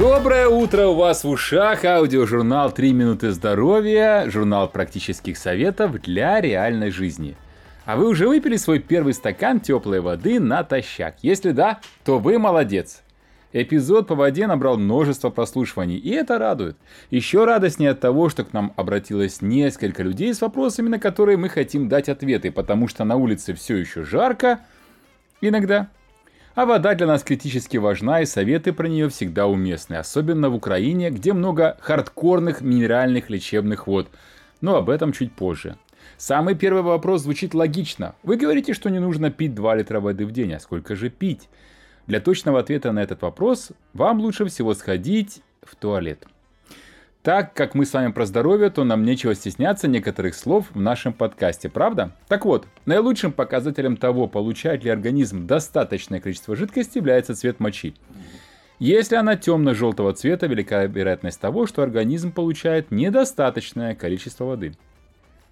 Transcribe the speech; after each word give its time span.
Доброе 0.00 0.48
утро 0.48 0.86
у 0.86 0.94
вас 0.94 1.24
в 1.24 1.28
ушах. 1.28 1.84
Аудиожурнал 1.84 2.72
«Три 2.72 2.94
минуты 2.94 3.32
здоровья», 3.32 4.30
журнал 4.30 4.66
практических 4.66 5.36
советов 5.36 6.00
для 6.00 6.40
реальной 6.40 6.90
жизни. 6.90 7.36
А 7.84 7.96
вы 7.96 8.08
уже 8.08 8.26
выпили 8.26 8.56
свой 8.56 8.78
первый 8.78 9.12
стакан 9.12 9.60
теплой 9.60 10.00
воды 10.00 10.40
натощак? 10.40 11.16
Если 11.20 11.50
да, 11.50 11.80
то 12.02 12.18
вы 12.18 12.38
молодец. 12.38 13.02
Эпизод 13.52 14.06
по 14.06 14.14
воде 14.14 14.46
набрал 14.46 14.78
множество 14.78 15.28
прослушиваний, 15.28 15.98
и 15.98 16.12
это 16.12 16.38
радует. 16.38 16.78
Еще 17.10 17.44
радостнее 17.44 17.90
от 17.90 18.00
того, 18.00 18.30
что 18.30 18.42
к 18.42 18.54
нам 18.54 18.72
обратилось 18.76 19.42
несколько 19.42 20.02
людей 20.02 20.32
с 20.32 20.40
вопросами, 20.40 20.88
на 20.88 20.98
которые 20.98 21.36
мы 21.36 21.50
хотим 21.50 21.90
дать 21.90 22.08
ответы, 22.08 22.50
потому 22.50 22.88
что 22.88 23.04
на 23.04 23.16
улице 23.16 23.52
все 23.52 23.76
еще 23.76 24.02
жарко, 24.04 24.60
иногда, 25.42 25.90
а 26.54 26.66
вода 26.66 26.94
для 26.94 27.06
нас 27.06 27.22
критически 27.22 27.76
важна, 27.76 28.20
и 28.20 28.26
советы 28.26 28.72
про 28.72 28.88
нее 28.88 29.08
всегда 29.08 29.46
уместны, 29.46 29.94
особенно 29.94 30.50
в 30.50 30.54
Украине, 30.54 31.10
где 31.10 31.32
много 31.32 31.76
хардкорных 31.80 32.60
минеральных 32.60 33.30
лечебных 33.30 33.86
вод. 33.86 34.08
Но 34.60 34.76
об 34.76 34.90
этом 34.90 35.12
чуть 35.12 35.32
позже. 35.32 35.76
Самый 36.16 36.54
первый 36.54 36.82
вопрос 36.82 37.22
звучит 37.22 37.54
логично. 37.54 38.14
Вы 38.22 38.36
говорите, 38.36 38.74
что 38.74 38.90
не 38.90 38.98
нужно 38.98 39.30
пить 39.30 39.54
2 39.54 39.74
литра 39.76 40.00
воды 40.00 40.26
в 40.26 40.32
день, 40.32 40.52
а 40.52 40.60
сколько 40.60 40.94
же 40.94 41.08
пить? 41.08 41.48
Для 42.06 42.20
точного 42.20 42.58
ответа 42.58 42.92
на 42.92 43.02
этот 43.02 43.22
вопрос 43.22 43.70
вам 43.94 44.20
лучше 44.20 44.44
всего 44.46 44.74
сходить 44.74 45.42
в 45.62 45.76
туалет. 45.76 46.26
Так 47.22 47.52
как 47.52 47.74
мы 47.74 47.84
с 47.84 47.92
вами 47.92 48.12
про 48.12 48.24
здоровье, 48.24 48.70
то 48.70 48.82
нам 48.82 49.04
нечего 49.04 49.34
стесняться 49.34 49.86
некоторых 49.88 50.34
слов 50.34 50.68
в 50.72 50.80
нашем 50.80 51.12
подкасте, 51.12 51.68
правда? 51.68 52.12
Так 52.28 52.46
вот, 52.46 52.66
наилучшим 52.86 53.32
показателем 53.32 53.98
того, 53.98 54.26
получает 54.26 54.84
ли 54.84 54.90
организм 54.90 55.46
достаточное 55.46 56.20
количество 56.20 56.56
жидкости, 56.56 56.96
является 56.96 57.34
цвет 57.34 57.60
мочи. 57.60 57.94
Если 58.78 59.16
она 59.16 59.36
темно-желтого 59.36 60.14
цвета, 60.14 60.46
велика 60.46 60.86
вероятность 60.86 61.38
того, 61.38 61.66
что 61.66 61.82
организм 61.82 62.32
получает 62.32 62.90
недостаточное 62.90 63.94
количество 63.94 64.44
воды. 64.46 64.72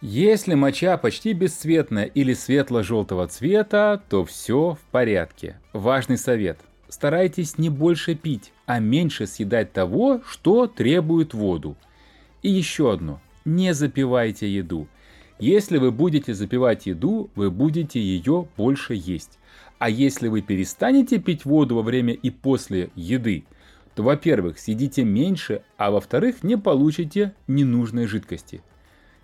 Если 0.00 0.54
моча 0.54 0.96
почти 0.96 1.34
бесцветная 1.34 2.04
или 2.04 2.32
светло-желтого 2.32 3.28
цвета, 3.28 4.00
то 4.08 4.24
все 4.24 4.78
в 4.80 4.90
порядке. 4.90 5.60
Важный 5.74 6.16
совет– 6.16 6.58
старайтесь 6.88 7.58
не 7.58 7.68
больше 7.68 8.14
пить, 8.14 8.54
а 8.70 8.78
меньше 8.78 9.26
съедать 9.26 9.72
того, 9.72 10.20
что 10.24 10.68
требует 10.68 11.34
воду. 11.34 11.76
И 12.40 12.50
еще 12.50 12.92
одно. 12.92 13.20
Не 13.44 13.74
запивайте 13.74 14.48
еду. 14.48 14.86
Если 15.40 15.78
вы 15.78 15.90
будете 15.90 16.34
запивать 16.34 16.86
еду, 16.86 17.30
вы 17.34 17.50
будете 17.50 17.98
ее 17.98 18.46
больше 18.56 18.94
есть. 18.94 19.40
А 19.80 19.90
если 19.90 20.28
вы 20.28 20.40
перестанете 20.40 21.18
пить 21.18 21.44
воду 21.44 21.74
во 21.74 21.82
время 21.82 22.12
и 22.12 22.30
после 22.30 22.90
еды, 22.94 23.42
то, 23.96 24.04
во-первых, 24.04 24.60
съедите 24.60 25.02
меньше, 25.02 25.62
а 25.76 25.90
во-вторых, 25.90 26.44
не 26.44 26.56
получите 26.56 27.34
ненужной 27.48 28.06
жидкости. 28.06 28.62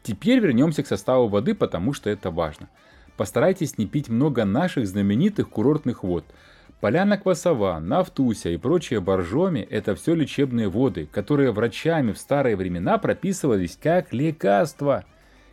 Теперь 0.03 0.41
вернемся 0.41 0.83
к 0.83 0.89
составу 0.89 1.29
воды, 1.29 1.55
потому 1.55 1.93
что 1.93 2.11
это 2.11 2.33
важно. 2.33 2.69
Постарайтесь 3.17 3.79
не 3.79 3.87
пить 3.87 4.09
много 4.09 4.45
наших 4.45 4.89
знаменитых 4.89 5.49
курортных 5.49 6.03
вод– 6.03 6.25
Поляна 6.81 7.17
Квасова, 7.17 7.79
Нафтуся 7.81 8.51
и 8.51 8.59
прочие 8.59 9.01
боржоми– 9.01 9.61
это 9.71 9.95
все 9.95 10.15
лечебные 10.15 10.69
воды, 10.69 11.09
которые 11.11 11.51
врачами 11.51 12.13
в 12.13 12.19
старые 12.19 12.55
времена 12.55 12.99
прописывались 12.99 13.79
как 13.83 14.13
лекарства. 14.13 15.07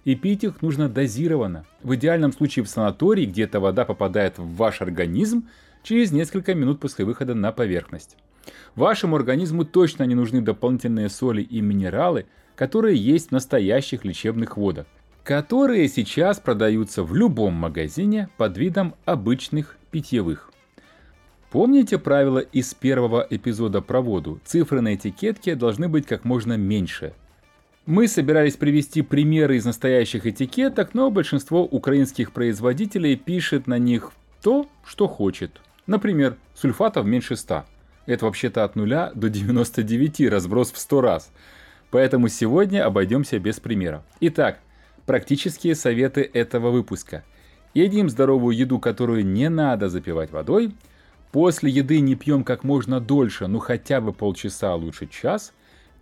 И 0.04 0.16
пить 0.16 0.44
их 0.44 0.62
нужно 0.62 0.90
дозированно. 0.90 1.66
В 1.82 1.96
идеальном 1.96 2.34
случае 2.34 2.66
в 2.66 2.70
санатории, 2.70 3.26
где 3.26 3.44
эта 3.44 3.62
вода 3.62 3.86
попадает 3.86 4.38
в 4.38 4.56
ваш 4.58 4.82
организм 4.82 5.48
через 5.82 6.12
несколько 6.12 6.56
минут 6.56 6.82
после 6.82 7.06
выхода 7.06 7.34
на 7.34 7.54
поверхность. 7.54 8.18
Вашему 8.76 9.16
организму 9.16 9.64
точно 9.64 10.04
не 10.04 10.16
нужны 10.16 10.42
дополнительные 10.42 11.08
соли 11.08 11.42
и 11.42 11.62
минералы, 11.62 12.26
которые 12.56 12.98
есть 12.98 13.30
в 13.30 13.32
настоящих 13.32 14.04
лечебных 14.04 14.58
водах, 14.58 14.88
которые 15.23 15.88
сейчас 15.88 16.42
продаются 16.42 17.02
в 17.02 17.16
любом 17.16 17.54
магазине 17.54 18.28
под 18.36 18.58
видом 18.58 18.95
обычных 19.06 19.78
питьевых. 19.89 20.52
Помните 21.53 21.99
правило 21.99 22.39
из 22.39 22.73
первого 22.73 23.27
эпизода 23.30 23.81
про 23.81 24.02
воду? 24.02 24.39
Цифры 24.43 24.81
на 24.81 24.95
этикетке 24.95 25.53
должны 25.53 25.87
быть 25.87 26.08
как 26.08 26.25
можно 26.25 26.58
меньше. 26.58 27.14
Мы 27.86 28.08
собирались 28.08 28.55
привести 28.55 29.03
примеры 29.03 29.58
из 29.58 29.64
настоящих 29.64 30.25
этикеток, 30.25 30.95
но 30.95 31.11
большинство 31.11 31.64
украинских 31.64 32.31
производителей 32.31 33.15
пишет 33.15 33.67
на 33.67 33.77
них 33.77 34.14
то, 34.41 34.65
что 34.83 35.08
хочет. 35.08 35.61
Например, 35.86 36.37
сульфатов 36.55 37.05
меньше 37.05 37.36
100. 37.36 37.65
Это 38.08 38.25
вообще-то 38.25 38.64
от 38.64 38.75
0 38.75 39.11
до 39.14 39.30
99 39.30 40.21
разброс 40.31 40.71
в 40.71 40.80
100 40.80 41.02
раз. 41.02 41.31
Поэтому 41.91 42.30
сегодня 42.30 42.83
обойдемся 42.83 43.37
без 43.37 43.59
примеров. 43.59 44.02
Итак, 44.21 44.58
практические 45.05 45.75
советы 45.75 46.27
этого 46.33 46.71
выпуска. 46.71 47.23
Едим 47.75 48.09
здоровую 48.09 48.58
еду, 48.58 48.80
которую 48.80 49.23
не 49.23 49.49
надо 49.49 49.87
запивать 49.87 50.31
водой– 50.31 50.73
После 51.33 51.71
еды 51.71 51.99
не 51.99 52.14
пьем 52.14 52.44
как 52.44 52.64
можно 52.64 52.99
дольше, 52.99 53.48
ну 53.48 53.58
хотя 53.58 53.99
бы 53.99 54.14
полчаса, 54.14 54.73
а 54.73 54.76
лучше 54.76 55.08
час. 55.08 55.52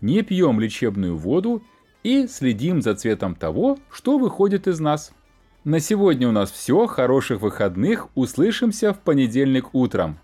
Не 0.02 0.24
пьем 0.24 0.60
лечебную 0.60 1.16
воду 1.16 1.64
и 2.04 2.28
следим 2.28 2.82
за 2.82 2.96
цветом 2.96 3.36
того, 3.36 3.80
что 3.90 4.18
выходит 4.18 4.68
из 4.68 4.82
нас. 4.82 5.14
На 5.64 5.80
сегодня 5.80 6.28
у 6.28 6.34
нас 6.34 6.52
все. 6.52 6.86
Хороших 6.86 7.40
выходных. 7.40 8.10
Услышимся 8.14 8.94
в 8.94 9.00
понедельник 9.00 9.74
утром. 9.74 10.20